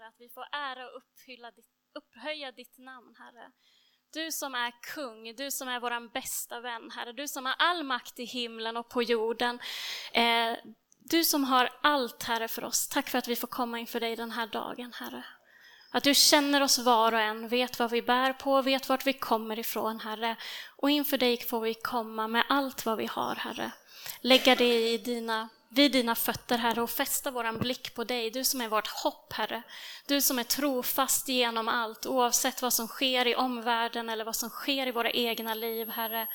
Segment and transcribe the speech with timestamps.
[0.00, 3.50] Herre, att vi får ära och upphylla ditt, upphöja ditt namn, Herre.
[4.12, 7.12] Du som är kung, du som är vår bästa vän, Herre.
[7.12, 9.58] Du som har all makt i himlen och på jorden.
[10.12, 10.56] Eh,
[10.98, 12.88] du som har allt, Herre, för oss.
[12.88, 15.24] Tack för att vi får komma inför dig den här dagen, Herre.
[15.90, 19.12] Att du känner oss var och en, vet vad vi bär på, vet vart vi
[19.12, 20.36] kommer ifrån, Herre.
[20.76, 23.72] Och inför dig får vi komma med allt vad vi har, Herre.
[24.20, 28.30] Lägga det i dina, vid dina fötter, Herre, och fästa våran blick på dig.
[28.30, 29.62] Du som är vårt hopp, Herre.
[30.06, 34.48] Du som är trofast genom allt, oavsett vad som sker i omvärlden eller vad som
[34.48, 36.28] sker i våra egna liv, Herre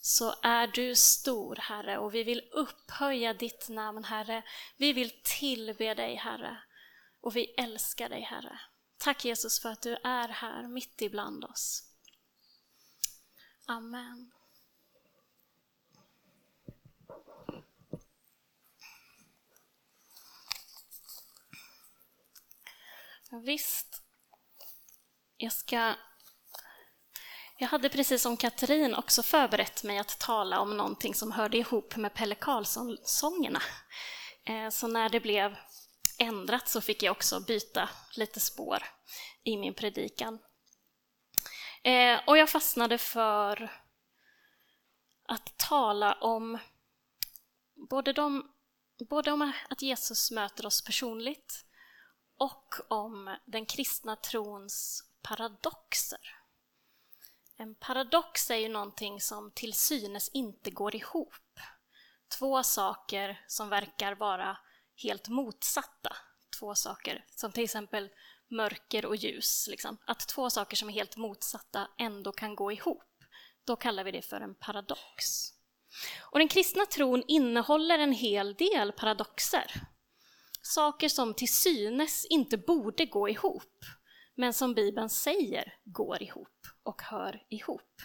[0.00, 4.42] så är du stor, Herre, och vi vill upphöja ditt namn, Herre.
[4.76, 6.62] Vi vill tillbe dig, Herre,
[7.20, 8.60] och vi älskar dig, Herre.
[8.98, 11.82] Tack Jesus för att du är här mitt ibland oss.
[13.66, 14.32] Amen.
[23.32, 24.02] Visst,
[25.36, 25.94] jag ska...
[27.58, 31.96] Jag hade precis som Katrin också förberett mig att tala om någonting som hörde ihop
[31.96, 33.62] med Pelle Karlsson-sångerna.
[34.44, 35.56] Eh, så när det blev
[36.18, 38.82] ändrat så fick jag också byta lite spår
[39.44, 40.38] i min predikan.
[41.82, 43.80] Eh, och jag fastnade för
[45.28, 46.58] att tala om
[47.90, 48.50] både, de,
[49.08, 51.64] både om att Jesus möter oss personligt
[52.40, 56.36] och om den kristna trons paradoxer.
[57.56, 61.60] En paradox är ju någonting som till synes inte går ihop.
[62.38, 64.58] Två saker som verkar vara
[64.96, 66.16] helt motsatta
[66.60, 68.08] två saker, som till exempel
[68.48, 69.68] mörker och ljus.
[69.70, 69.98] Liksom.
[70.04, 73.24] Att två saker som är helt motsatta ändå kan gå ihop.
[73.64, 75.52] Då kallar vi det för en paradox.
[76.20, 79.89] Och den kristna tron innehåller en hel del paradoxer.
[80.62, 83.84] Saker som till synes inte borde gå ihop,
[84.34, 88.02] men som Bibeln säger går ihop och hör ihop.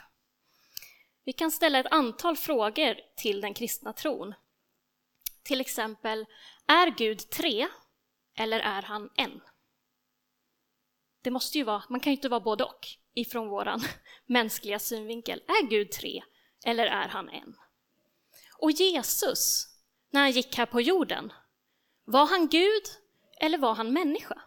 [1.25, 4.33] Vi kan ställa ett antal frågor till den kristna tron.
[5.43, 6.25] Till exempel,
[6.67, 7.67] är Gud tre
[8.37, 9.41] eller är han en?
[11.21, 13.81] Det måste ju vara, man kan ju inte vara både och ifrån våran
[14.25, 15.41] mänskliga synvinkel.
[15.47, 16.23] Är Gud tre
[16.65, 17.55] eller är han en?
[18.57, 19.67] Och Jesus,
[20.09, 21.33] när han gick här på jorden,
[22.05, 22.83] var han Gud
[23.41, 24.41] eller var han människa?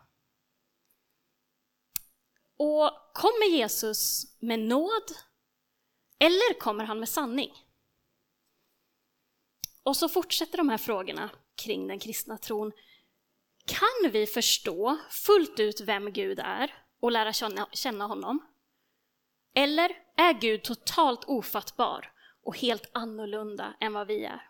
[2.56, 5.12] Och kommer Jesus med nåd
[6.18, 7.52] eller kommer han med sanning?
[9.82, 12.72] Och så fortsätter de här frågorna kring den kristna tron.
[13.64, 17.32] Kan vi förstå fullt ut vem Gud är och lära
[17.72, 18.46] känna honom?
[19.54, 24.47] Eller är Gud totalt ofattbar och helt annorlunda än vad vi är?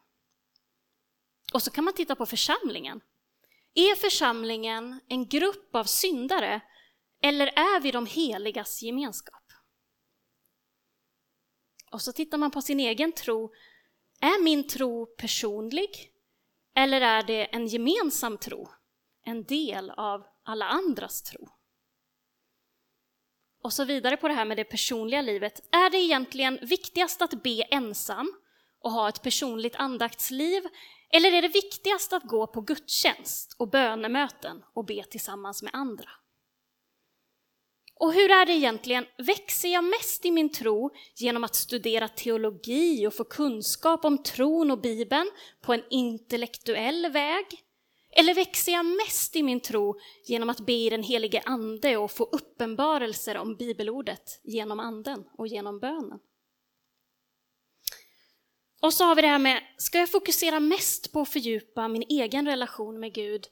[1.52, 3.00] Och så kan man titta på församlingen.
[3.74, 6.60] Är församlingen en grupp av syndare
[7.22, 9.42] eller är vi de heligas gemenskap?
[11.92, 13.52] Och så tittar man på sin egen tro.
[14.20, 16.12] Är min tro personlig
[16.76, 18.68] eller är det en gemensam tro?
[19.24, 21.48] En del av alla andras tro?
[23.62, 25.74] Och så vidare på det här med det personliga livet.
[25.74, 28.32] Är det egentligen viktigast att be ensam
[28.80, 30.62] och ha ett personligt andaktsliv?
[31.10, 36.10] Eller är det viktigast att gå på gudstjänst och bönemöten och be tillsammans med andra?
[38.00, 43.06] Och hur är det egentligen, växer jag mest i min tro genom att studera teologi
[43.06, 47.46] och få kunskap om tron och Bibeln på en intellektuell väg?
[48.10, 52.10] Eller växer jag mest i min tro genom att be i den helige Ande och
[52.10, 56.18] få uppenbarelser om bibelordet genom Anden och genom bönen?
[58.80, 62.04] Och så har vi det här med, ska jag fokusera mest på att fördjupa min
[62.08, 63.46] egen relation med Gud?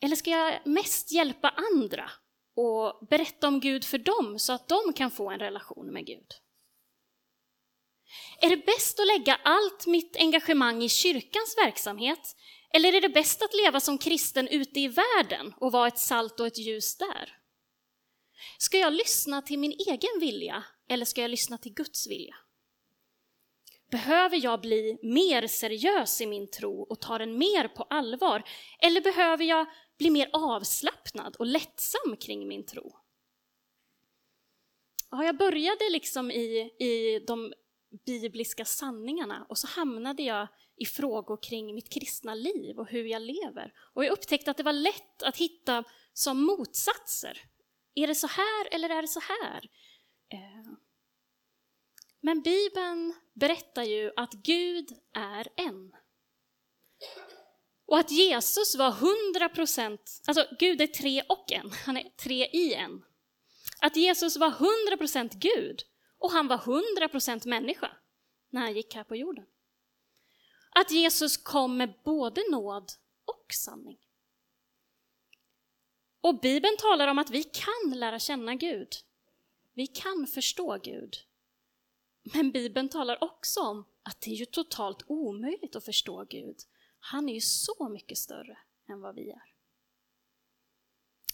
[0.00, 2.10] Eller ska jag mest hjälpa andra
[2.56, 6.26] och berätta om Gud för dem så att de kan få en relation med Gud?
[8.40, 12.36] Är det bäst att lägga allt mitt engagemang i kyrkans verksamhet
[12.74, 16.40] eller är det bäst att leva som kristen ute i världen och vara ett salt
[16.40, 17.36] och ett ljus där?
[18.58, 22.34] Ska jag lyssna till min egen vilja eller ska jag lyssna till Guds vilja?
[23.92, 28.42] Behöver jag bli mer seriös i min tro och ta den mer på allvar?
[28.78, 29.66] Eller behöver jag
[29.98, 32.96] bli mer avslappnad och lättsam kring min tro?
[35.10, 37.52] Ja, jag började liksom i, i de
[38.06, 43.22] bibliska sanningarna och så hamnade jag i frågor kring mitt kristna liv och hur jag
[43.22, 43.72] lever.
[43.94, 47.38] Och jag upptäckte att det var lätt att hitta som motsatser.
[47.94, 49.70] Är det så här eller är det så här?
[50.32, 50.72] Eh,
[52.22, 55.92] men Bibeln berättar ju att Gud är en.
[57.86, 58.90] Och att Jesus var
[59.34, 63.04] 100 procent, alltså Gud är tre och en, han är tre i en.
[63.80, 65.82] Att Jesus var 100 procent Gud
[66.18, 67.96] och han var 100 procent människa
[68.50, 69.46] när han gick här på jorden.
[70.70, 72.92] Att Jesus kom med både nåd
[73.24, 73.98] och sanning.
[76.20, 78.88] Och Bibeln talar om att vi kan lära känna Gud.
[79.74, 81.16] Vi kan förstå Gud.
[82.22, 86.56] Men Bibeln talar också om att det är ju totalt omöjligt att förstå Gud.
[86.98, 88.58] Han är ju så mycket större
[88.88, 89.42] än vad vi är.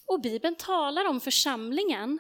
[0.06, 2.19] Och Bibeln talar om församlingen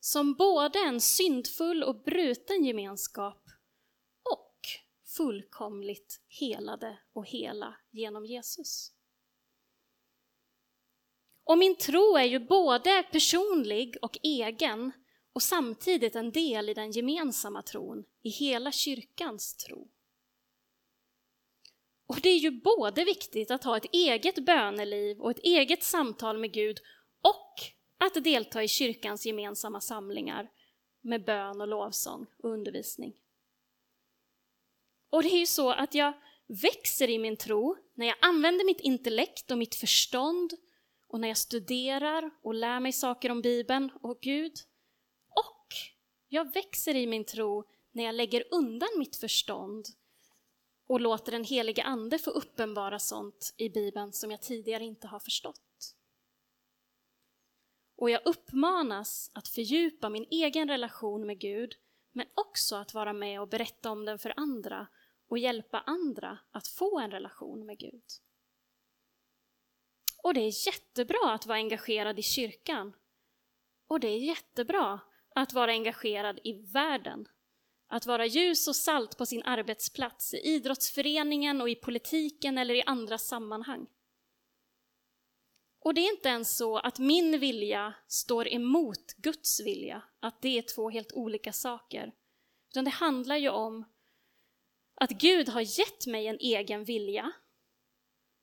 [0.00, 3.44] som både en syndfull och bruten gemenskap
[4.22, 4.60] och
[5.16, 8.92] fullkomligt helade och hela genom Jesus.
[11.44, 14.92] Och min tro är ju både personlig och egen
[15.36, 19.88] och samtidigt en del i den gemensamma tron, i hela kyrkans tro.
[22.06, 26.38] Och det är ju både viktigt att ha ett eget böneliv och ett eget samtal
[26.38, 26.78] med Gud
[27.22, 27.54] och
[27.98, 30.50] att delta i kyrkans gemensamma samlingar
[31.00, 33.14] med bön och lovsång och undervisning.
[35.10, 36.12] Och det är ju så att jag
[36.62, 40.52] växer i min tro när jag använder mitt intellekt och mitt förstånd
[41.08, 44.52] och när jag studerar och lär mig saker om Bibeln och Gud.
[46.28, 49.86] Jag växer i min tro när jag lägger undan mitt förstånd
[50.86, 55.18] och låter den helige Ande få uppenbara sånt i Bibeln som jag tidigare inte har
[55.18, 55.94] förstått.
[57.96, 61.74] Och jag uppmanas att fördjupa min egen relation med Gud,
[62.12, 64.86] men också att vara med och berätta om den för andra
[65.28, 68.04] och hjälpa andra att få en relation med Gud.
[70.22, 72.92] Och det är jättebra att vara engagerad i kyrkan.
[73.86, 75.00] Och det är jättebra
[75.36, 77.28] att vara engagerad i världen.
[77.88, 82.82] Att vara ljus och salt på sin arbetsplats, i idrottsföreningen och i politiken eller i
[82.86, 83.86] andra sammanhang.
[85.80, 90.58] Och det är inte ens så att min vilja står emot Guds vilja, att det
[90.58, 92.12] är två helt olika saker.
[92.70, 93.84] Utan det handlar ju om
[94.94, 97.32] att Gud har gett mig en egen vilja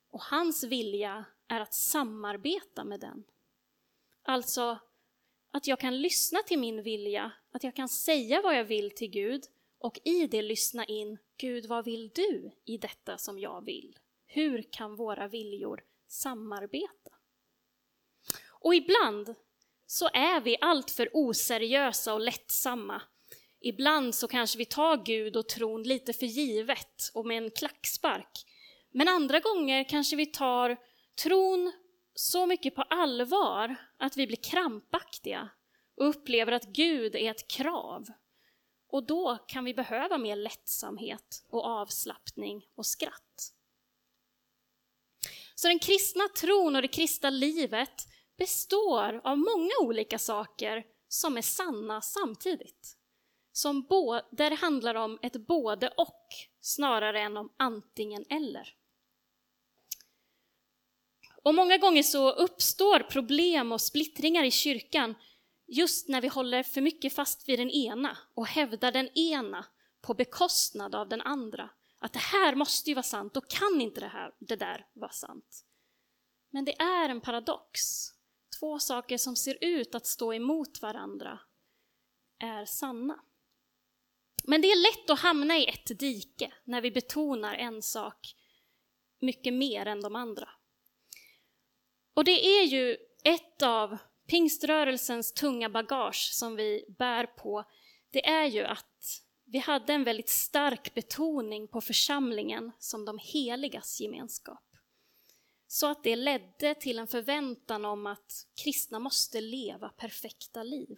[0.10, 3.24] och hans vilja är att samarbeta med den.
[4.24, 4.80] Alltså
[5.54, 9.10] att jag kan lyssna till min vilja, att jag kan säga vad jag vill till
[9.10, 9.44] Gud
[9.80, 13.98] och i det lyssna in, Gud vad vill du i detta som jag vill?
[14.26, 17.12] Hur kan våra viljor samarbeta?
[18.50, 19.36] Och ibland
[19.86, 23.02] så är vi alltför oseriösa och lättsamma.
[23.60, 28.46] Ibland så kanske vi tar Gud och tron lite för givet och med en klackspark.
[28.92, 30.78] Men andra gånger kanske vi tar
[31.24, 31.72] tron
[32.16, 35.50] så mycket på allvar att vi blir krampaktiga
[35.98, 38.08] och upplever att Gud är ett krav.
[38.88, 43.54] Och då kan vi behöva mer lättsamhet och avslappning och skratt.
[45.56, 48.08] Så den kristna tron och det kristna livet
[48.38, 52.98] består av många olika saker som är sanna samtidigt.
[53.52, 53.88] Som
[54.32, 56.28] där det handlar om ett både och
[56.62, 58.83] snarare än om antingen eller.
[61.44, 65.16] Och många gånger så uppstår problem och splittringar i kyrkan
[65.68, 69.66] just när vi håller för mycket fast vid den ena och hävdar den ena
[70.02, 71.70] på bekostnad av den andra.
[72.00, 75.12] Att det här måste ju vara sant, då kan inte det, här, det där vara
[75.12, 75.66] sant.
[76.50, 77.80] Men det är en paradox.
[78.60, 81.40] Två saker som ser ut att stå emot varandra
[82.40, 83.20] är sanna.
[84.44, 88.36] Men det är lätt att hamna i ett dike när vi betonar en sak
[89.20, 90.50] mycket mer än de andra.
[92.14, 97.64] Och det är ju ett av pingströrelsens tunga bagage som vi bär på,
[98.12, 104.02] det är ju att vi hade en väldigt stark betoning på församlingen som de heligas
[104.02, 104.64] gemenskap.
[105.68, 110.98] Så att det ledde till en förväntan om att kristna måste leva perfekta liv.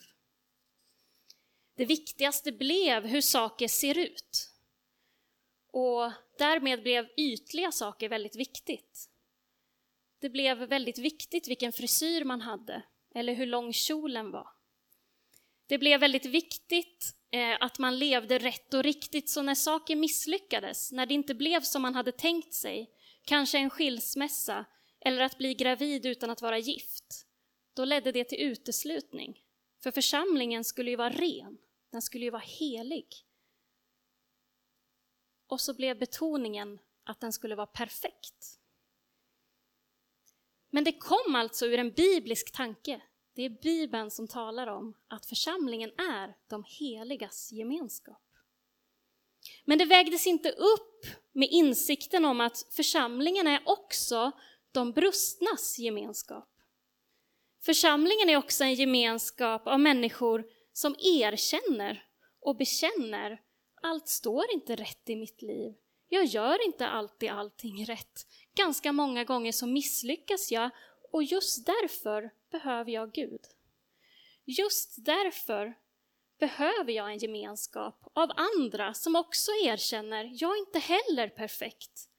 [1.75, 4.51] Det viktigaste blev hur saker ser ut.
[5.71, 9.09] Och därmed blev ytliga saker väldigt viktigt.
[10.25, 12.83] Det blev väldigt viktigt vilken frisyr man hade
[13.15, 14.47] eller hur lång kjolen var.
[15.67, 20.91] Det blev väldigt viktigt eh, att man levde rätt och riktigt, så när saker misslyckades,
[20.91, 22.91] när det inte blev som man hade tänkt sig,
[23.25, 24.65] kanske en skilsmässa
[24.99, 27.25] eller att bli gravid utan att vara gift,
[27.73, 29.43] då ledde det till uteslutning.
[29.83, 31.57] För församlingen skulle ju vara ren,
[31.91, 33.07] den skulle ju vara helig.
[35.47, 38.59] Och så blev betoningen att den skulle vara perfekt.
[40.75, 43.01] Men det kom alltså ur en biblisk tanke.
[43.35, 48.23] Det är Bibeln som talar om att församlingen är de heligas gemenskap.
[49.65, 54.31] Men det vägdes inte upp med insikten om att församlingen är också
[54.71, 56.49] de brustnas gemenskap.
[57.65, 62.05] Församlingen är också en gemenskap av människor som erkänner
[62.39, 63.41] och bekänner
[63.81, 65.73] allt står inte rätt i mitt liv.
[66.15, 68.27] Jag gör inte alltid allting rätt.
[68.55, 70.69] Ganska många gånger så misslyckas jag
[71.11, 73.41] och just därför behöver jag Gud.
[74.45, 75.73] Just därför
[76.39, 82.09] behöver jag en gemenskap av andra som också erkänner, jag är inte heller perfekt.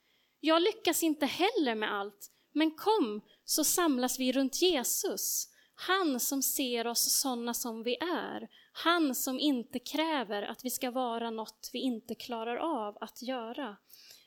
[0.40, 5.48] Jag lyckas inte heller med allt, men kom så samlas vi runt Jesus.
[5.74, 8.48] Han som ser oss sådana som vi är.
[8.72, 13.76] Han som inte kräver att vi ska vara något vi inte klarar av att göra.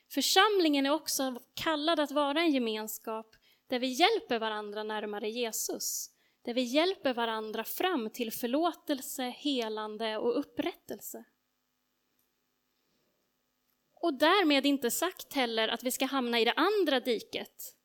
[0.09, 3.35] Församlingen är också kallad att vara en gemenskap
[3.67, 6.09] där vi hjälper varandra närmare Jesus.
[6.41, 11.23] Där vi hjälper varandra fram till förlåtelse, helande och upprättelse.
[14.01, 17.75] Och därmed inte sagt heller att vi ska hamna i det andra diket,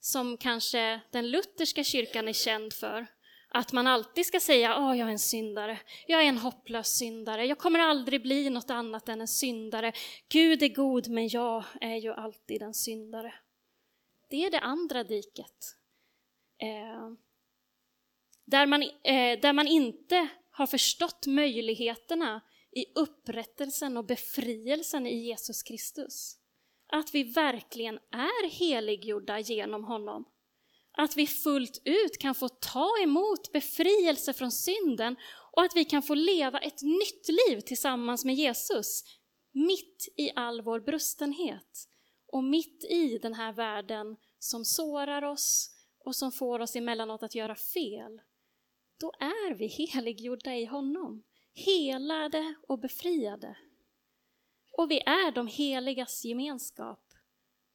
[0.00, 3.06] som kanske den lutherska kyrkan är känd för.
[3.52, 7.46] Att man alltid ska säga, att jag är en syndare, jag är en hopplös syndare,
[7.46, 9.92] jag kommer aldrig bli något annat än en syndare.
[10.28, 13.34] Gud är god, men jag är ju alltid en syndare.
[14.28, 15.76] Det är det andra diket.
[16.58, 17.10] Eh,
[18.44, 22.40] där, man, eh, där man inte har förstått möjligheterna
[22.72, 26.36] i upprättelsen och befrielsen i Jesus Kristus.
[26.86, 30.24] Att vi verkligen är heliggjorda genom honom.
[30.92, 35.16] Att vi fullt ut kan få ta emot befrielse från synden
[35.52, 39.04] och att vi kan få leva ett nytt liv tillsammans med Jesus,
[39.52, 41.88] mitt i all vår brustenhet
[42.26, 45.70] och mitt i den här världen som sårar oss
[46.04, 48.20] och som får oss emellanåt att göra fel.
[49.00, 51.22] Då är vi heliggjorda i honom,
[51.54, 53.56] helade och befriade.
[54.72, 57.04] Och vi är de heligas gemenskap.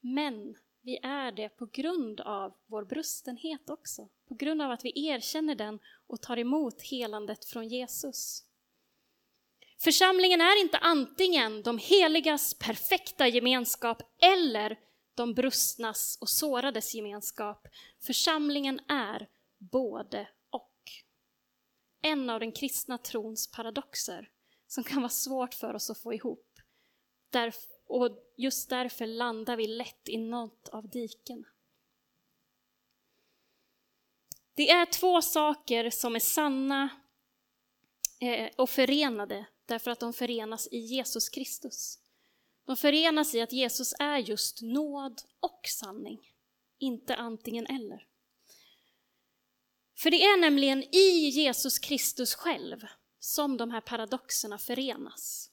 [0.02, 0.56] Men
[0.86, 4.10] vi är det på grund av vår brustenhet också.
[4.28, 8.44] På grund av att vi erkänner den och tar emot helandet från Jesus.
[9.78, 14.80] Församlingen är inte antingen de heligas perfekta gemenskap eller
[15.16, 17.68] de brustnas och sårades gemenskap.
[18.00, 19.28] Församlingen är
[19.58, 20.82] både och.
[22.02, 24.30] En av den kristna trons paradoxer
[24.68, 26.60] som kan vara svårt för oss att få ihop.
[27.30, 31.46] Därför och just därför landar vi lätt i något av diken.
[34.54, 36.90] Det är två saker som är sanna
[38.20, 42.00] eh, och förenade därför att de förenas i Jesus Kristus.
[42.66, 46.32] De förenas i att Jesus är just nåd och sanning,
[46.78, 48.08] inte antingen eller.
[49.98, 52.86] För det är nämligen i Jesus Kristus själv
[53.20, 55.52] som de här paradoxerna förenas.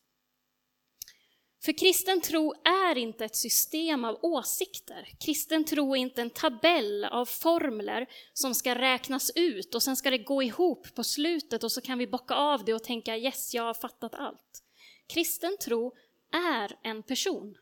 [1.65, 5.09] För kristen tro är inte ett system av åsikter.
[5.21, 10.11] Kristen tro är inte en tabell av formler som ska räknas ut och sen ska
[10.11, 13.55] det gå ihop på slutet och så kan vi bocka av det och tänka yes,
[13.55, 14.63] jag har fattat allt.
[15.07, 15.95] Kristen tro
[16.33, 17.57] är en person.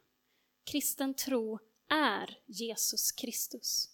[0.71, 3.89] Kristen tro är Jesus Kristus.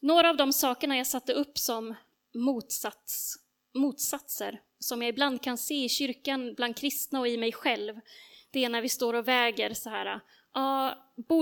[0.00, 1.94] Några av de sakerna jag satte upp som
[2.34, 3.36] motsats,
[3.74, 7.94] motsatser som jag ibland kan se i kyrkan, bland kristna och i mig själv,
[8.50, 10.20] det är när vi står och väger så här,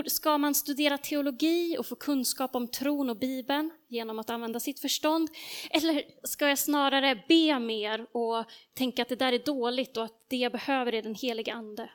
[0.07, 4.81] ska man studera teologi och få kunskap om tron och Bibeln genom att använda sitt
[4.81, 5.29] förstånd?
[5.71, 8.45] Eller ska jag snarare be mer och
[8.75, 11.91] tänka att det där är dåligt och att det jag behöver är den heliga Ande?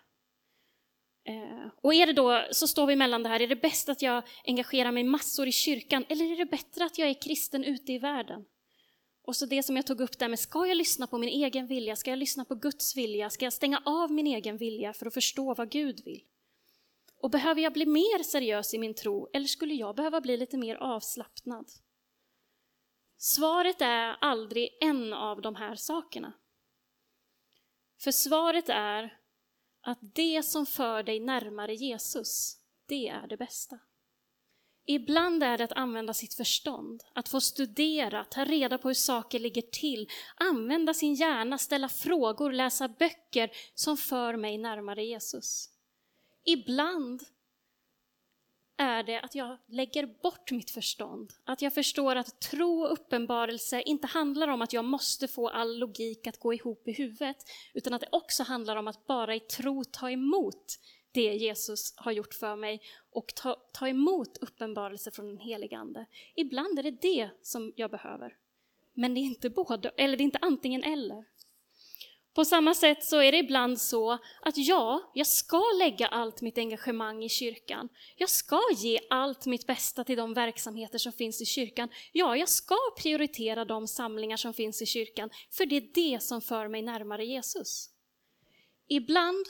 [1.25, 4.01] Eh, och är det då, så står vi mellan det här, är det bäst att
[4.01, 7.93] jag engagerar mig massor i kyrkan eller är det bättre att jag är kristen ute
[7.93, 8.45] i världen?
[9.25, 11.67] Och så det som jag tog upp där med, ska jag lyssna på min egen
[11.67, 11.95] vilja?
[11.95, 13.29] Ska jag lyssna på Guds vilja?
[13.29, 16.23] Ska jag stänga av min egen vilja för att förstå vad Gud vill?
[17.21, 20.57] Och behöver jag bli mer seriös i min tro eller skulle jag behöva bli lite
[20.57, 21.69] mer avslappnad?
[23.17, 26.33] Svaret är aldrig en av de här sakerna.
[28.01, 29.17] För svaret är
[29.81, 33.79] att det som för dig närmare Jesus, det är det bästa.
[34.85, 39.39] Ibland är det att använda sitt förstånd, att få studera, ta reda på hur saker
[39.39, 45.69] ligger till, använda sin hjärna, ställa frågor, läsa böcker som för mig närmare Jesus.
[46.45, 47.23] Ibland
[48.77, 53.81] är det att jag lägger bort mitt förstånd, att jag förstår att tro och uppenbarelse
[53.81, 57.37] inte handlar om att jag måste få all logik att gå ihop i huvudet,
[57.73, 60.79] utan att det också handlar om att bara i tro ta emot
[61.13, 66.05] det Jesus har gjort för mig och ta, ta emot uppenbarelse från den helige Ande.
[66.35, 68.37] Ibland är det det som jag behöver.
[68.93, 71.25] Men det är inte både, eller det är inte antingen eller.
[72.33, 76.57] På samma sätt så är det ibland så att ja, jag ska lägga allt mitt
[76.57, 77.89] engagemang i kyrkan.
[78.17, 81.89] Jag ska ge allt mitt bästa till de verksamheter som finns i kyrkan.
[82.11, 86.41] Ja, jag ska prioritera de samlingar som finns i kyrkan, för det är det som
[86.41, 87.89] för mig närmare Jesus.
[88.87, 89.45] Ibland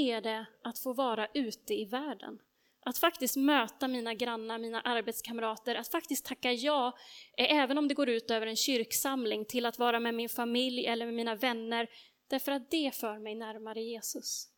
[0.00, 2.38] är det att få vara ute i världen.
[2.80, 6.96] Att faktiskt möta mina grannar, mina arbetskamrater, att faktiskt tacka ja,
[7.36, 10.86] eh, även om det går ut över en kyrksamling, till att vara med min familj
[10.86, 11.88] eller med mina vänner,
[12.28, 14.48] därför att det för mig närmare Jesus.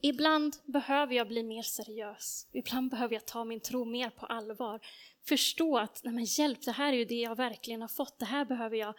[0.00, 2.46] Ibland behöver jag bli mer seriös.
[2.52, 4.80] Ibland behöver jag ta min tro mer på allvar.
[5.28, 8.18] Förstå att, nej men hjälp, det här är ju det jag verkligen har fått.
[8.18, 8.94] Det här behöver jag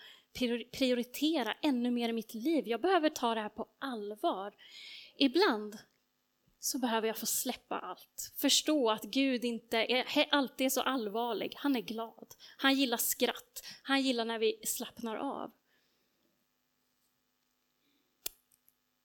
[0.71, 2.67] prioritera ännu mer i mitt liv.
[2.67, 4.55] Jag behöver ta det här på allvar.
[5.17, 5.77] Ibland
[6.59, 8.33] så behöver jag få släppa allt.
[8.37, 11.53] Förstå att Gud inte är, alltid är så allvarlig.
[11.57, 12.35] Han är glad.
[12.57, 13.63] Han gillar skratt.
[13.83, 15.51] Han gillar när vi slappnar av.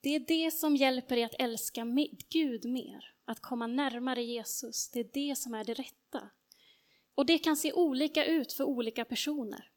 [0.00, 1.86] Det är det som hjälper dig att älska
[2.28, 4.90] Gud mer, att komma närmare Jesus.
[4.90, 6.30] Det är det som är det rätta.
[7.14, 9.70] Och det kan se olika ut för olika personer.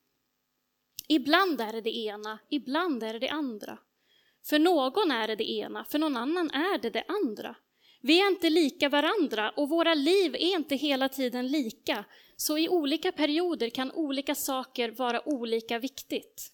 [1.08, 3.80] Ibland är det det ena, ibland är det det andra.
[4.46, 7.56] För någon är det det ena, för någon annan är det det andra.
[8.02, 12.06] Vi är inte lika varandra och våra liv är inte hela tiden lika.
[12.36, 16.52] Så i olika perioder kan olika saker vara olika viktigt.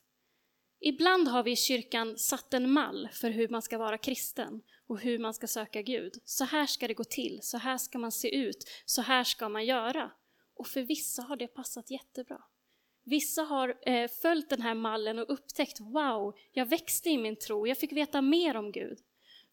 [0.79, 4.99] Ibland har vi i kyrkan satt en mall för hur man ska vara kristen och
[4.99, 6.13] hur man ska söka Gud.
[6.25, 9.49] Så här ska det gå till, så här ska man se ut, så här ska
[9.49, 10.11] man göra.
[10.55, 12.41] Och för vissa har det passat jättebra.
[13.03, 17.67] Vissa har eh, följt den här mallen och upptäckt, wow, jag växte i min tro,
[17.67, 18.99] jag fick veta mer om Gud.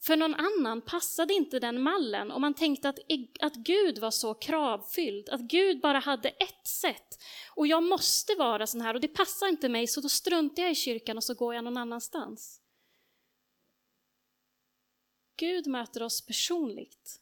[0.03, 2.99] För någon annan passade inte den mallen och man tänkte att,
[3.41, 7.19] att Gud var så kravfylld, att Gud bara hade ett sätt.
[7.55, 10.73] Och jag måste vara sån här och det passar inte mig så då struntar jag
[10.73, 12.61] i kyrkan och så går jag någon annanstans.
[15.37, 17.21] Gud möter oss personligt.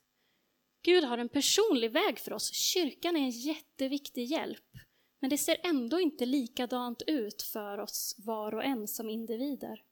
[0.82, 2.52] Gud har en personlig väg för oss.
[2.52, 4.78] Kyrkan är en jätteviktig hjälp.
[5.20, 9.82] Men det ser ändå inte likadant ut för oss var och en som individer.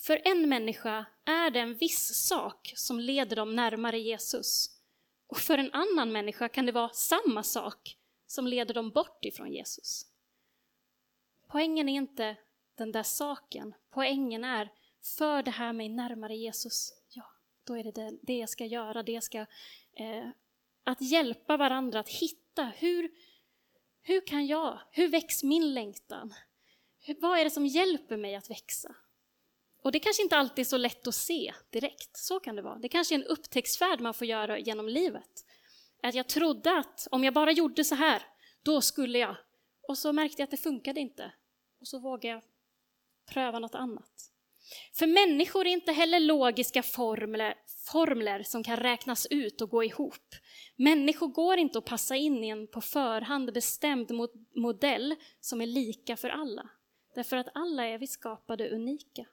[0.00, 4.70] För en människa är det en viss sak som leder dem närmare Jesus.
[5.26, 9.52] Och för en annan människa kan det vara samma sak som leder dem bort ifrån
[9.52, 10.06] Jesus.
[11.48, 12.36] Poängen är inte
[12.74, 13.74] den där saken.
[13.90, 14.72] Poängen är,
[15.18, 17.24] för det här mig närmare Jesus, ja,
[17.64, 19.02] då är det det, det jag ska göra.
[19.02, 19.38] Det ska,
[19.92, 20.28] eh,
[20.84, 23.10] att hjälpa varandra att hitta, hur,
[24.08, 26.34] hur kan jag, hur väcks min längtan?
[27.20, 28.94] Vad är det som hjälper mig att växa?
[29.82, 32.78] Och det kanske inte alltid är så lätt att se direkt, så kan det vara.
[32.78, 35.44] Det kanske är en upptäcktsfärd man får göra genom livet.
[36.02, 38.22] Att jag trodde att om jag bara gjorde så här,
[38.62, 39.36] då skulle jag.
[39.88, 41.32] Och så märkte jag att det funkade inte.
[41.80, 42.42] Och så vågade jag
[43.32, 44.32] pröva något annat.
[44.92, 47.54] För människor är inte heller logiska formler,
[47.92, 50.34] formler som kan räknas ut och gå ihop.
[50.76, 54.10] Människor går inte att passa in i en på förhand bestämd
[54.56, 56.70] modell som är lika för alla.
[57.14, 59.26] Därför att alla är vi skapade unika.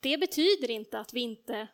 [0.00, 1.68] Det betyder inte att vi inte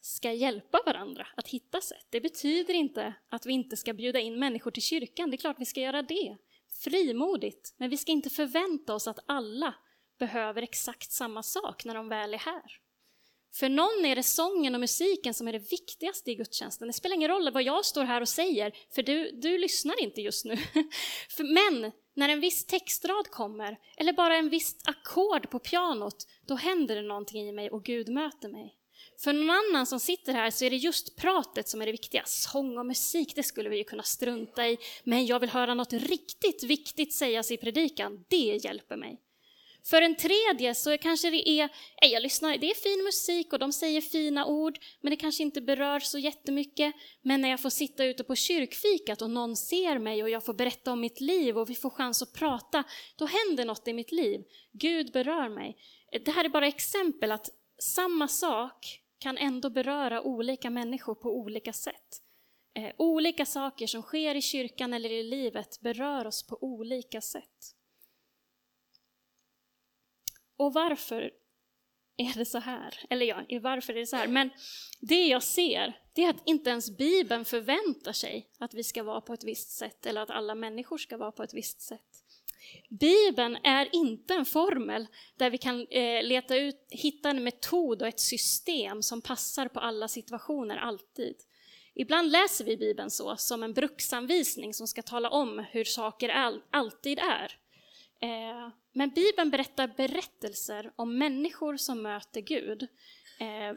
[0.00, 2.06] ska hjälpa varandra att hitta sätt.
[2.10, 5.30] Det betyder inte att vi inte ska bjuda in människor till kyrkan.
[5.30, 6.36] Det är klart vi ska göra det,
[6.84, 7.74] frimodigt.
[7.76, 9.74] Men vi ska inte förvänta oss att alla
[10.18, 12.62] behöver exakt samma sak när de väl är här.
[13.54, 16.86] För någon är det sången och musiken som är det viktigaste i gudstjänsten.
[16.86, 20.20] Det spelar ingen roll vad jag står här och säger, för du, du lyssnar inte
[20.20, 20.56] just nu.
[21.38, 26.96] Men när en viss textrad kommer, eller bara en viss ackord på pianot, då händer
[26.96, 28.77] det någonting i mig och Gud möter mig.
[29.20, 32.22] För någon annan som sitter här så är det just pratet som är det viktiga.
[32.26, 34.78] Sång och musik, det skulle vi ju kunna strunta i.
[35.04, 38.24] Men jag vill höra något riktigt viktigt sägas i predikan.
[38.28, 39.20] Det hjälper mig.
[39.84, 41.68] För en tredje så kanske det är,
[42.00, 45.60] jag lyssnar, det är fin musik och de säger fina ord, men det kanske inte
[45.60, 46.94] berör så jättemycket.
[47.22, 50.54] Men när jag får sitta ute på kyrkfikat och någon ser mig och jag får
[50.54, 52.84] berätta om mitt liv och vi får chans att prata,
[53.16, 54.40] då händer något i mitt liv.
[54.72, 55.76] Gud berör mig.
[56.24, 61.72] Det här är bara exempel att samma sak kan ändå beröra olika människor på olika
[61.72, 62.22] sätt.
[62.74, 67.74] Eh, olika saker som sker i kyrkan eller i livet berör oss på olika sätt.
[70.56, 71.32] Och varför
[72.16, 72.94] är det så här?
[73.10, 74.28] Eller ja, varför är det så här?
[74.28, 74.50] Men
[75.00, 79.20] det jag ser, det är att inte ens Bibeln förväntar sig att vi ska vara
[79.20, 82.24] på ett visst sätt eller att alla människor ska vara på ett visst sätt.
[82.88, 88.08] Bibeln är inte en formel där vi kan eh, leta ut, hitta en metod och
[88.08, 91.36] ett system som passar på alla situationer alltid.
[91.94, 96.62] Ibland läser vi Bibeln så, som en bruksanvisning som ska tala om hur saker all,
[96.70, 97.58] alltid är.
[98.20, 102.82] Eh, men Bibeln berättar berättelser om människor som möter Gud.
[103.40, 103.76] Eh,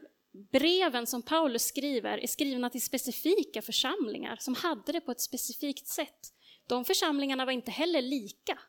[0.51, 5.87] breven som Paulus skriver är skrivna till specifika församlingar som hade det på ett specifikt
[5.87, 6.33] sätt.
[6.67, 8.59] De församlingarna var inte heller lika.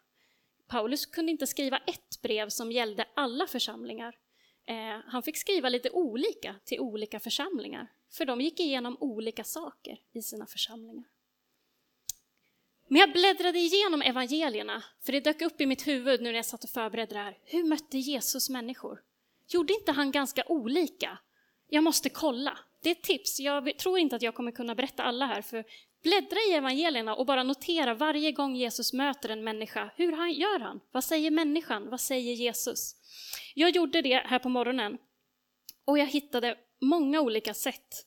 [0.72, 4.14] Paulus kunde inte skriva ett brev som gällde alla församlingar.
[4.66, 9.98] Eh, han fick skriva lite olika till olika församlingar, för de gick igenom olika saker
[10.12, 11.04] i sina församlingar.
[12.88, 16.46] Men jag bläddrade igenom evangelierna, för det dök upp i mitt huvud nu när jag
[16.46, 17.38] satt och förberedde det här.
[17.44, 19.02] Hur mötte Jesus människor?
[19.48, 21.18] Gjorde inte han ganska olika?
[21.68, 22.58] Jag måste kolla.
[22.82, 23.40] Det är ett tips.
[23.40, 25.64] Jag tror inte att jag kommer kunna berätta alla här, för
[26.02, 29.90] bläddra i evangelierna och bara notera varje gång Jesus möter en människa.
[29.96, 30.80] Hur han, gör han?
[30.92, 31.90] Vad säger människan?
[31.90, 32.96] Vad säger Jesus?
[33.54, 34.98] Jag gjorde det här på morgonen
[35.84, 38.06] och jag hittade många olika sätt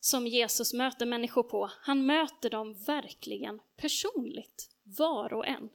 [0.00, 1.70] som Jesus möter människor på.
[1.80, 5.68] Han möter dem verkligen personligt, var och en.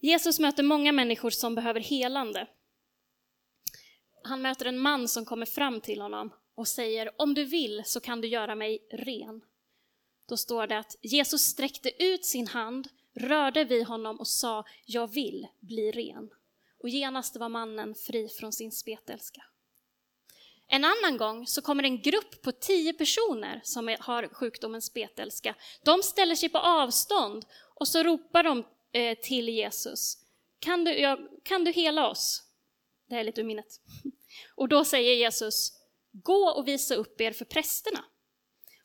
[0.00, 2.46] Jesus möter många människor som behöver helande.
[4.24, 8.00] Han möter en man som kommer fram till honom och säger om du vill så
[8.00, 9.40] kan du göra mig ren.
[10.28, 15.12] Då står det att Jesus sträckte ut sin hand, rörde vid honom och sa jag
[15.12, 16.30] vill bli ren.
[16.78, 19.44] Och genast var mannen fri från sin spetälska.
[20.66, 25.54] En annan gång så kommer en grupp på tio personer som har sjukdomen spetälska.
[25.84, 30.18] De ställer sig på avstånd och så ropar de eh, till Jesus.
[30.58, 32.42] Kan du, kan du hela oss?
[33.08, 33.80] Det är lite ur minnet.
[34.54, 35.72] Och då säger Jesus,
[36.22, 38.04] gå och visa upp er för prästerna.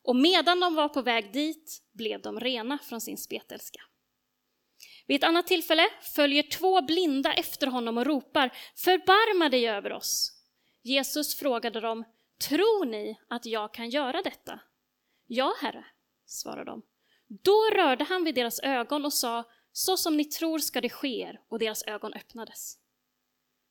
[0.03, 3.81] Och medan de var på väg dit blev de rena från sin spetälska.
[5.07, 10.31] Vid ett annat tillfälle följer två blinda efter honom och ropar, förbarma dig över oss.
[10.83, 12.03] Jesus frågade dem,
[12.47, 14.59] tror ni att jag kan göra detta?
[15.27, 15.85] Ja, herre,
[16.25, 16.81] svarade de.
[17.27, 21.19] Då rörde han vid deras ögon och sa, så som ni tror ska det ske
[21.21, 22.77] er, och deras ögon öppnades.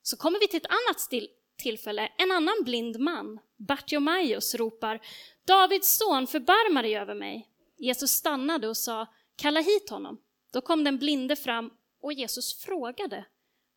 [0.01, 5.01] Så kommer vi till ett annat tillfälle, en annan blind man, Bartiomaios, ropar,
[5.45, 7.49] Davids son, förbarma dig över mig.
[7.77, 10.21] Jesus stannade och sa, kalla hit honom.
[10.51, 13.25] Då kom den blinde fram och Jesus frågade,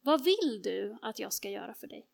[0.01, 2.07] vad vill du att jag ska göra för dig?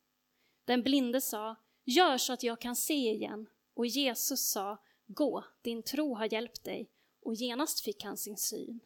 [0.64, 3.46] Den blinde sa, gör så att jag kan se igen.
[3.74, 6.90] Och Jesus sa, gå, din tro har hjälpt dig.
[7.22, 8.80] Och genast fick han sin syn.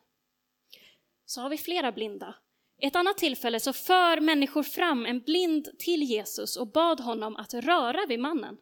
[1.26, 2.34] Så har vi flera blinda.
[2.78, 7.54] Ett annat tillfälle så för människor fram en blind till Jesus och bad honom att
[7.54, 8.58] röra vid mannen.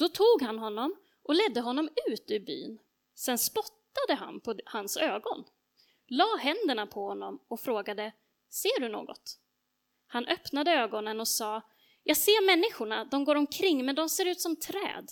[0.00, 2.78] Då tog han honom och ledde honom ut ur byn.
[3.14, 5.44] Sen spottade han på hans ögon,
[6.08, 8.12] la händerna på honom och frågade,
[8.50, 9.38] ser du något?
[10.06, 11.62] Han öppnade ögonen och sa,
[12.02, 15.08] jag ser människorna, de går omkring, men de ser ut som träd.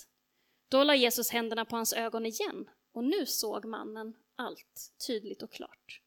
[0.69, 5.51] Då la Jesus händerna på hans ögon igen, och nu såg mannen allt tydligt och
[5.51, 6.01] klart.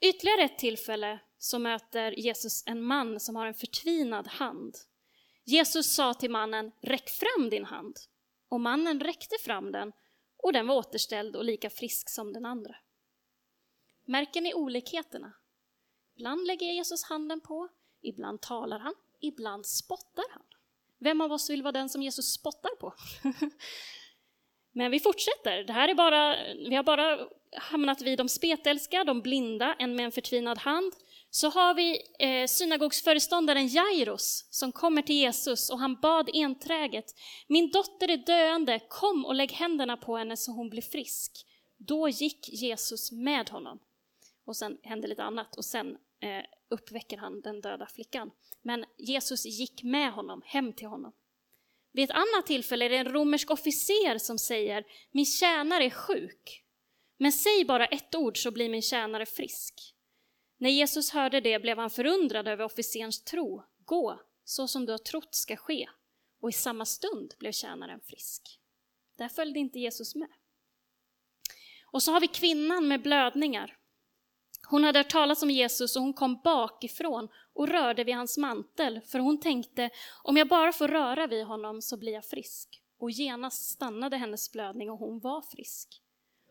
[0.00, 4.76] Ytterligare ett tillfälle så möter Jesus en man som har en förtvinad hand.
[5.48, 7.96] Jesus sa till mannen, räck fram din hand.
[8.48, 9.92] Och mannen räckte fram den,
[10.36, 12.76] och den var återställd och lika frisk som den andra.
[14.04, 15.32] Märker ni olikheterna?
[16.16, 17.68] Ibland lägger Jesus handen på,
[18.02, 20.42] ibland talar han, ibland spottar han.
[20.98, 22.94] Vem av oss vill vara den som Jesus spottar på?
[24.72, 25.64] Men vi fortsätter.
[25.64, 26.36] Det här är bara,
[26.68, 30.92] vi har bara hamnat vid de spetälska, de blinda, en med en förtvinad hand.
[31.30, 37.14] Så har vi eh, synagogsföreståndaren Jairus som kommer till Jesus och han bad enträget.
[37.46, 41.46] Min dotter är döende, kom och lägg händerna på henne så hon blir frisk.
[41.76, 43.78] Då gick Jesus med honom.
[44.44, 48.30] Och sen hände lite annat och sen eh, uppväcker han den döda flickan.
[48.62, 51.12] Men Jesus gick med honom hem till honom.
[51.92, 56.64] Vid ett annat tillfälle är det en romersk officer som säger, min tjänare är sjuk.
[57.18, 59.94] Men säg bara ett ord så blir min tjänare frisk.
[60.58, 63.62] När Jesus hörde det blev han förundrad över officerens tro.
[63.84, 65.88] Gå, så som du har trott ska ske.
[66.40, 68.60] Och i samma stund blev tjänaren frisk.
[69.16, 70.28] Där följde inte Jesus med.
[71.90, 73.78] Och så har vi kvinnan med blödningar.
[74.70, 79.00] Hon hade hört talas om Jesus och hon kom bakifrån och rörde vid hans mantel,
[79.00, 79.90] för hon tänkte,
[80.22, 82.82] om jag bara får röra vid honom så blir jag frisk.
[82.98, 86.02] Och genast stannade hennes blödning och hon var frisk.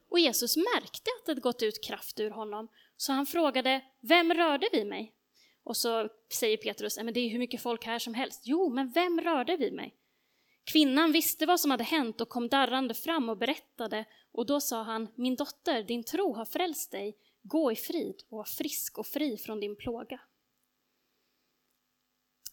[0.09, 4.33] Och Jesus märkte att det hade gått ut kraft ur honom, så han frågade, vem
[4.33, 5.13] rörde vid mig?
[5.63, 8.41] Och så säger Petrus, men det är hur mycket folk här som helst.
[8.45, 9.95] Jo, men vem rörde vid mig?
[10.71, 14.83] Kvinnan visste vad som hade hänt och kom darrande fram och berättade, och då sa
[14.83, 19.07] han, min dotter, din tro har frälst dig, gå i frid och var frisk och
[19.07, 20.19] fri från din plåga.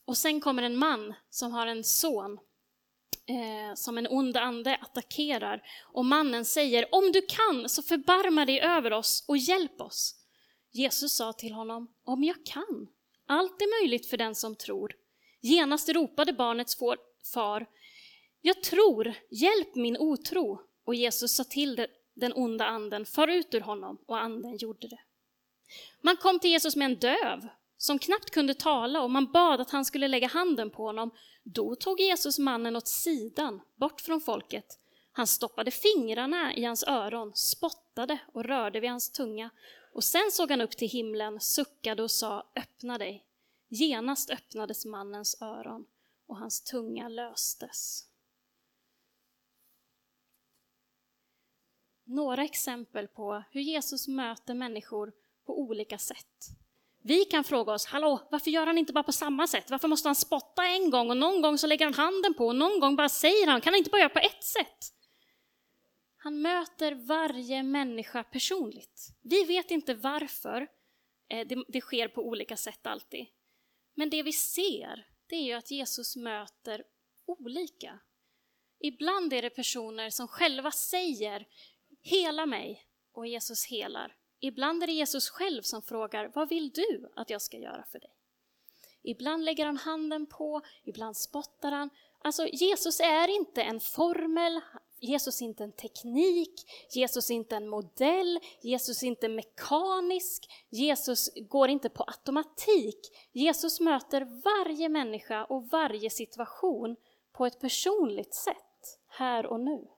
[0.04, 2.38] Och sen kommer en man som har en son
[3.26, 5.62] eh, som en ond ande attackerar.
[5.92, 10.23] Och mannen säger, om du kan så förbarma dig över oss och hjälp oss.
[10.74, 12.88] Jesus sa till honom, om jag kan.
[13.26, 14.92] Allt är möjligt för den som tror.
[15.40, 16.76] Genast ropade barnets
[17.34, 17.66] far,
[18.46, 20.60] jag tror, hjälp min otro.
[20.84, 25.00] Och Jesus sa till den onda anden, far ut ur honom, och anden gjorde det.
[26.00, 29.70] Man kom till Jesus med en döv som knappt kunde tala och man bad att
[29.70, 31.10] han skulle lägga handen på honom.
[31.44, 34.66] Då tog Jesus mannen åt sidan, bort från folket.
[35.12, 39.50] Han stoppade fingrarna i hans öron, spottade och rörde vid hans tunga.
[39.94, 43.24] Och sen såg han upp till himlen, suckade och sa öppna dig.
[43.68, 45.87] Genast öppnades mannens öron
[46.26, 48.04] och hans tunga löstes.
[52.04, 55.12] Några exempel på hur Jesus möter människor
[55.46, 56.46] på olika sätt.
[57.02, 59.70] Vi kan fråga oss, hallå, varför gör han inte bara på samma sätt?
[59.70, 62.57] Varför måste han spotta en gång och någon gång så lägger han handen på och
[62.57, 64.94] någon gång bara säger han, kan han inte bara göra på ett sätt?
[66.24, 69.08] Han möter varje människa personligt.
[69.22, 70.68] Vi vet inte varför
[71.28, 73.26] eh, det, det, sker på olika sätt alltid.
[73.94, 76.84] Men det vi ser, det är ju att Jesus möter
[77.26, 77.98] olika.
[78.80, 81.46] Ibland är det personer som själva säger,
[82.00, 84.16] hela mig, och Jesus helar.
[84.40, 87.98] Ibland är det Jesus själv som frågar, vad vill du att jag ska göra för
[87.98, 88.10] dig?
[89.02, 91.90] Ibland lägger han handen på, ibland spottar han.
[92.18, 94.60] Alltså Jesus är inte en formel,
[95.05, 101.31] Jesus är inte en teknik, Jesus är inte en modell, Jesus är inte mekanisk, Jesus
[101.49, 103.01] går inte på automatik.
[103.33, 106.97] Jesus möter varje människa och varje situation
[107.33, 109.88] på ett personligt sätt, här och nu.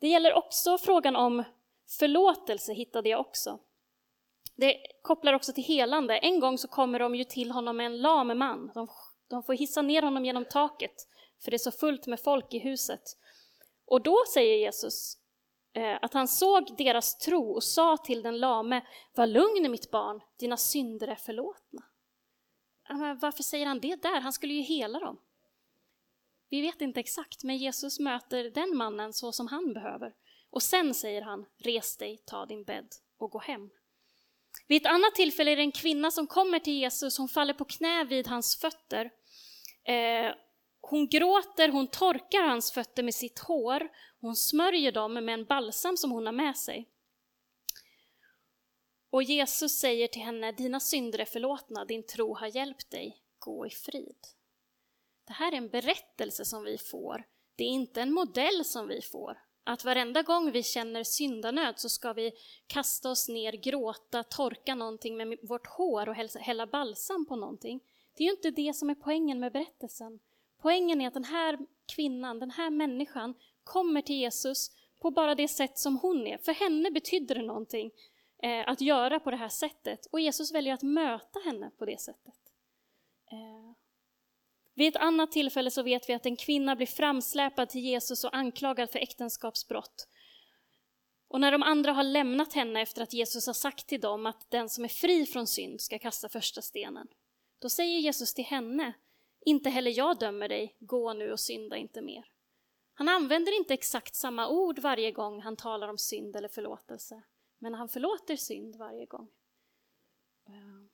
[0.00, 1.44] Det gäller också frågan om
[1.88, 3.58] Förlåtelse hittade jag också.
[4.56, 6.18] Det kopplar också till helande.
[6.18, 8.70] En gång så kommer de ju till honom med en lam man.
[8.74, 8.88] De,
[9.28, 11.08] de får hissa ner honom genom taket,
[11.44, 13.02] för det är så fullt med folk i huset.
[13.86, 15.18] Och då säger Jesus
[15.72, 20.20] eh, att han såg deras tro och sa till den lame, var lugn mitt barn,
[20.38, 21.82] dina synder är förlåtna.
[22.88, 24.20] Men varför säger han det där?
[24.20, 25.18] Han skulle ju hela dem.
[26.48, 30.14] Vi vet inte exakt, men Jesus möter den mannen så som han behöver.
[30.50, 33.70] Och sen säger han, res dig, ta din bädd och gå hem.
[34.66, 37.64] Vid ett annat tillfälle är det en kvinna som kommer till Jesus, hon faller på
[37.64, 39.10] knä vid hans fötter.
[39.84, 40.34] Eh,
[40.90, 43.88] hon gråter, hon torkar hans fötter med sitt hår,
[44.20, 46.88] hon smörjer dem med en balsam som hon har med sig.
[49.10, 53.66] Och Jesus säger till henne, dina synder är förlåtna, din tro har hjälpt dig, gå
[53.66, 54.16] i frid.
[55.26, 57.24] Det här är en berättelse som vi får,
[57.56, 59.38] det är inte en modell som vi får.
[59.64, 62.32] Att varenda gång vi känner syndanöd så ska vi
[62.66, 67.80] kasta oss ner, gråta, torka någonting med vårt hår och hälla balsam på någonting.
[68.16, 70.20] Det är ju inte det som är poängen med berättelsen.
[70.66, 71.58] Poängen är att den här
[71.94, 76.38] kvinnan, den här människan, kommer till Jesus på bara det sätt som hon är.
[76.38, 77.90] För henne betydde det någonting
[78.42, 82.00] eh, att göra på det här sättet och Jesus väljer att möta henne på det
[82.00, 82.34] sättet.
[83.30, 83.72] Eh,
[84.74, 88.36] vid ett annat tillfälle så vet vi att en kvinna blir framsläpad till Jesus och
[88.36, 90.08] anklagad för äktenskapsbrott.
[91.28, 94.50] Och när de andra har lämnat henne efter att Jesus har sagt till dem att
[94.50, 97.08] den som är fri från synd ska kasta första stenen,
[97.58, 98.92] då säger Jesus till henne,
[99.46, 102.24] inte heller jag dömer dig, gå nu och synda inte mer.
[102.94, 107.22] Han använder inte exakt samma ord varje gång han talar om synd eller förlåtelse,
[107.58, 109.28] men han förlåter synd varje gång.
[110.48, 110.88] Ehm.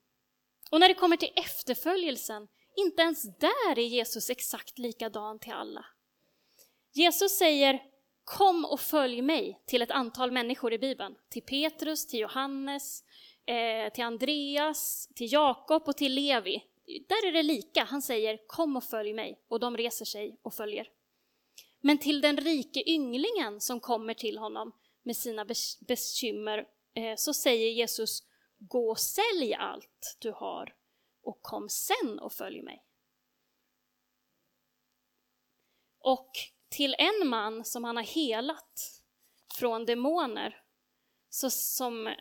[0.71, 5.87] Och när det kommer till efterföljelsen inte ens där är Jesus exakt likadan till alla.
[6.93, 7.83] Jesus säger
[8.25, 11.15] kom och följ mig till ett antal människor i Bibeln.
[11.29, 13.05] Till Petrus, till Johannes,
[13.47, 16.65] eh, till Andreas, till Jakob och till Levi.
[17.09, 17.85] Där är det lika.
[17.85, 20.88] Han säger kom och följ mig och de reser sig och följer.
[21.81, 25.46] Men till den rike ynglingen som kommer till honom med sina
[25.81, 28.22] bekymmer eh, så säger Jesus
[28.59, 30.74] gå och sälj allt du har
[31.22, 32.85] och kom sen och följ mig.
[35.98, 36.31] Och
[36.68, 39.02] till en man som han har helat
[39.55, 40.62] från demoner
[41.28, 42.14] så, som,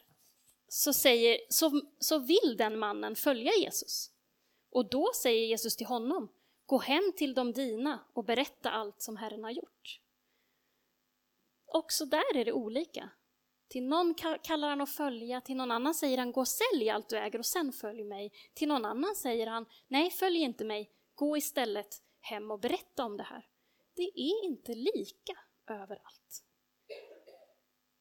[0.67, 4.10] så, säger, så, så vill den mannen följa Jesus.
[4.71, 6.31] Och då säger Jesus till honom,
[6.65, 9.99] gå hem till de dina och berätta allt som Herren har gjort.
[11.65, 13.09] Också där är det olika.
[13.67, 17.09] Till någon kallar han att följa, till någon annan säger han gå och sälj allt
[17.09, 18.31] du äger och sen följ mig.
[18.53, 23.17] Till någon annan säger han nej, följ inte mig, gå istället hem och berätta om
[23.17, 23.47] det här.
[23.95, 26.43] Det är inte lika överallt.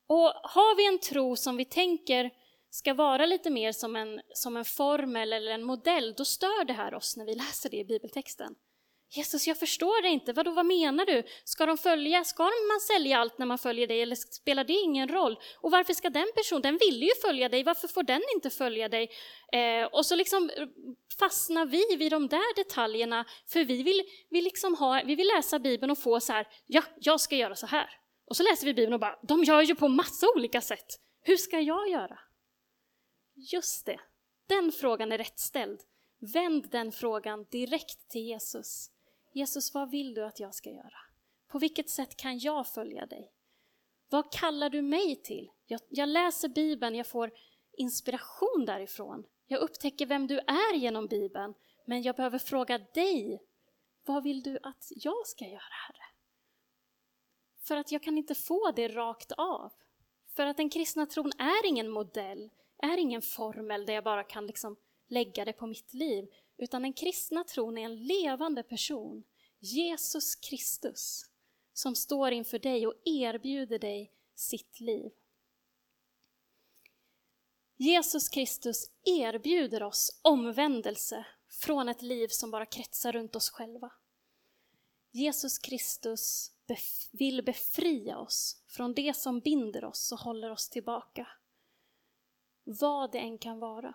[0.06, 2.30] Och har vi en tro som vi tänker
[2.70, 6.72] ska vara lite mer som en, som en formel eller en modell, då stör det
[6.72, 8.54] här oss när vi läser det i bibeltexten.
[9.12, 10.32] Jesus, jag förstår det inte.
[10.32, 11.22] Vadå, vad menar du?
[11.44, 15.08] Ska de följa, ska man sälja allt när man följer dig eller spelar det ingen
[15.08, 15.38] roll?
[15.60, 18.88] Och varför ska den personen, den vill ju följa dig, varför får den inte följa
[18.88, 19.10] dig?
[19.52, 20.50] Eh, och så liksom
[21.18, 25.58] fastnar vi vid de där detaljerna, för vi vill, vi liksom ha, vi vill läsa
[25.58, 27.90] Bibeln och få så här, ja, jag ska göra så här.
[28.26, 30.86] Och så läser vi Bibeln och bara, de gör ju på massa olika sätt.
[31.22, 32.18] Hur ska jag göra?
[33.40, 34.00] Just det,
[34.46, 35.80] den frågan är rätt ställd.
[36.18, 38.90] Vänd den frågan direkt till Jesus.
[39.32, 40.98] Jesus, vad vill du att jag ska göra?
[41.48, 43.32] På vilket sätt kan jag följa dig?
[44.08, 45.50] Vad kallar du mig till?
[45.66, 47.32] Jag, jag, läser Bibeln, jag får
[47.72, 49.24] inspiration därifrån.
[49.46, 53.42] Jag upptäcker vem du är genom Bibeln, men jag behöver fråga dig,
[54.04, 56.04] vad vill du att jag ska göra, Herre?
[57.62, 59.72] För att jag kan inte få det rakt av.
[60.36, 62.50] För att den kristna tron är ingen modell,
[62.82, 64.76] är ingen formel där jag bara kan liksom
[65.08, 69.24] lägga det på mitt liv, utan den kristna tron är en levande person,
[69.58, 71.30] Jesus Kristus,
[71.72, 75.12] som står inför dig och erbjuder dig sitt liv.
[77.76, 83.92] Jesus Kristus erbjuder oss omvändelse från ett liv som bara kretsar runt oss själva.
[85.10, 86.52] Jesus Kristus
[87.10, 91.28] vill befria oss från det som binder oss och håller oss tillbaka.
[92.78, 93.94] Vad det än kan vara.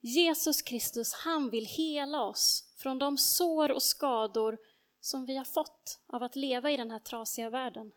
[0.00, 4.58] Jesus Kristus, han vill hela oss från de sår och skador
[5.00, 7.92] som vi har fått av att leva i den här trasiga världen.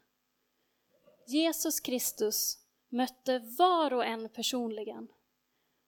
[1.28, 2.58] Jesus Kristus
[2.90, 5.08] mötte var och en personligen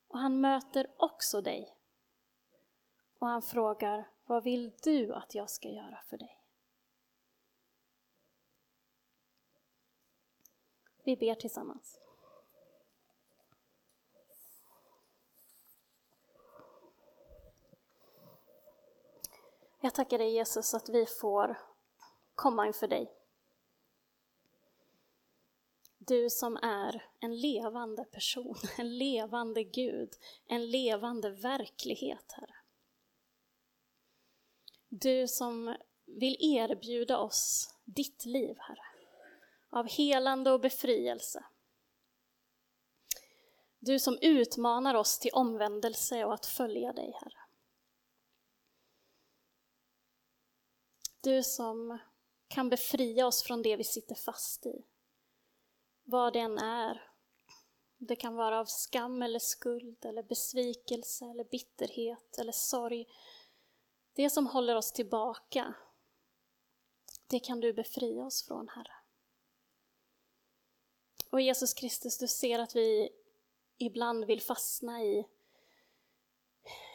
[0.08, 1.78] och han möter också dig.
[3.20, 6.40] Och han frågar, vad vill du att jag ska göra för dig?
[11.04, 12.03] Vi ber tillsammans.
[19.84, 21.60] Jag tackar dig Jesus att vi får
[22.36, 23.14] komma inför dig.
[25.98, 30.10] Du som är en levande person, en levande Gud,
[30.46, 32.56] en levande verklighet, Herre.
[34.90, 38.86] Du som vill erbjuda oss ditt liv, Herre,
[39.70, 41.44] av helande och befrielse.
[43.80, 47.43] Du som utmanar oss till omvändelse och att följa dig, Herre.
[51.24, 52.00] Du som
[52.48, 54.86] kan befria oss från det vi sitter fast i.
[56.04, 57.12] Vad det än är.
[57.98, 63.06] Det kan vara av skam eller skuld eller besvikelse eller bitterhet eller sorg.
[64.14, 65.74] Det som håller oss tillbaka,
[67.28, 68.94] det kan du befria oss från, Herre.
[71.30, 73.10] Och Jesus Kristus, du ser att vi
[73.78, 75.28] ibland vill fastna i,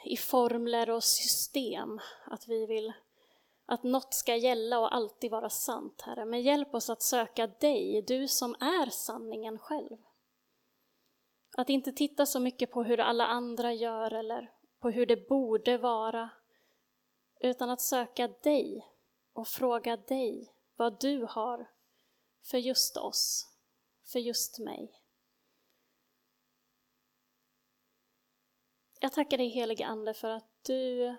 [0.04, 2.00] i formler och system.
[2.26, 2.92] Att vi vill
[3.70, 6.24] att något ska gälla och alltid vara sant, Herre.
[6.24, 9.98] Men hjälp oss att söka dig, du som är sanningen själv.
[11.56, 15.78] Att inte titta så mycket på hur alla andra gör eller på hur det borde
[15.78, 16.30] vara,
[17.40, 18.86] utan att söka dig
[19.32, 21.70] och fråga dig vad du har
[22.42, 23.46] för just oss,
[24.12, 25.02] för just mig.
[29.00, 31.16] Jag tackar dig helige Ande för att du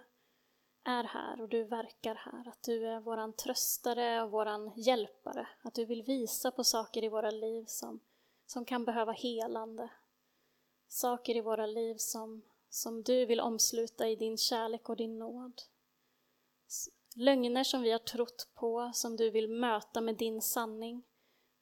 [0.89, 2.47] är här och du verkar här.
[2.47, 5.47] Att du är våran tröstare och våran hjälpare.
[5.61, 7.99] Att du vill visa på saker i våra liv som,
[8.45, 9.89] som kan behöva helande.
[10.87, 15.61] Saker i våra liv som, som du vill omsluta i din kärlek och din nåd.
[17.15, 21.03] Lögner som vi har trott på, som du vill möta med din sanning.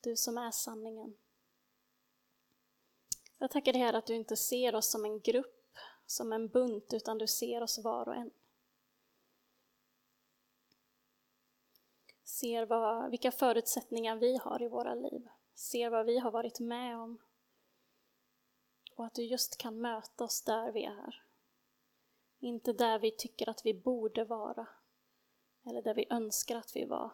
[0.02, 1.18] Du som är sanningen.
[3.38, 6.94] Jag tackar dig Herre att du inte ser oss som en grupp, som en bunt,
[6.94, 8.32] utan du ser oss var och en.
[12.40, 16.98] Ser vad, vilka förutsättningar vi har i våra liv, ser vad vi har varit med
[16.98, 17.18] om.
[18.96, 21.24] Och att du just kan möta oss där vi är.
[22.40, 24.68] Inte där vi tycker att vi borde vara,
[25.66, 27.12] eller där vi önskar att vi var.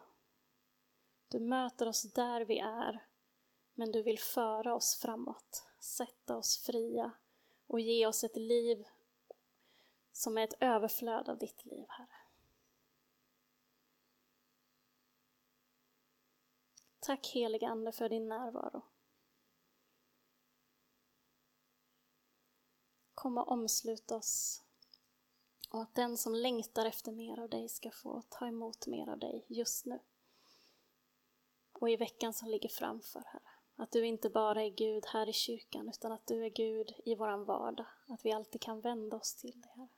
[1.28, 3.06] Du möter oss där vi är,
[3.74, 7.10] men du vill föra oss framåt, sätta oss fria
[7.66, 8.84] och ge oss ett liv
[10.12, 12.23] som är ett överflöd av ditt liv, Herre.
[17.06, 18.82] Tack helige Ande för din närvaro.
[23.14, 24.62] Kom och omslut oss
[25.70, 29.18] och att den som längtar efter mer av dig ska få ta emot mer av
[29.18, 29.98] dig just nu
[31.72, 33.50] och i veckan som ligger framför, Herre.
[33.76, 37.14] Att du inte bara är Gud här i kyrkan, utan att du är Gud i
[37.14, 37.86] våran vardag.
[38.08, 39.88] Att vi alltid kan vända oss till dig, Herre.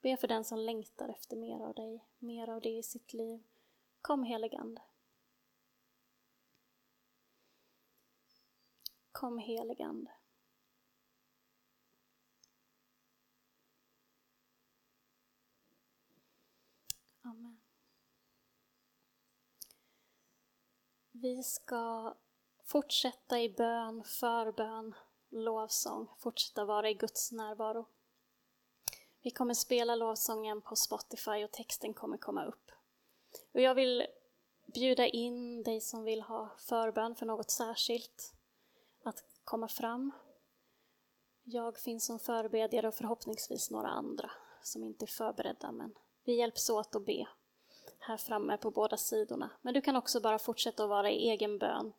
[0.00, 3.42] Be för den som längtar efter mer av dig, mer av det i sitt liv.
[4.02, 4.82] Kom heligande.
[9.20, 10.10] Kom heligande.
[17.22, 17.60] Amen.
[21.12, 22.14] Vi ska
[22.64, 24.94] fortsätta i bön, förbön,
[25.28, 27.86] lovsång, fortsätta vara i Guds närvaro.
[29.22, 32.70] Vi kommer spela lovsången på Spotify och texten kommer komma upp.
[33.52, 34.06] Och jag vill
[34.74, 38.35] bjuda in dig som vill ha förbön för något särskilt
[39.46, 40.12] komma fram.
[41.44, 44.30] Jag finns som förebedjare och förhoppningsvis några andra
[44.62, 45.94] som inte är förberedda, men
[46.24, 47.28] vi hjälps åt att be
[47.98, 49.50] här framme på båda sidorna.
[49.62, 51.92] Men du kan också bara fortsätta att vara i egen bön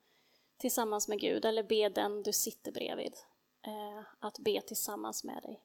[0.57, 3.13] tillsammans med Gud, eller be den du sitter bredvid
[3.61, 5.63] eh, att be tillsammans med dig.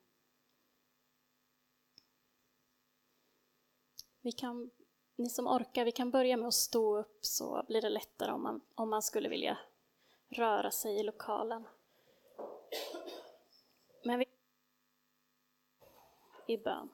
[4.21, 4.71] Vi kan,
[5.17, 8.43] ni som orkar, vi kan börja med att stå upp så blir det lättare om
[8.43, 9.59] man, om man skulle vilja
[10.33, 11.67] röra sig i lokalen.
[14.05, 14.25] Men vi...
[16.47, 16.89] I bön.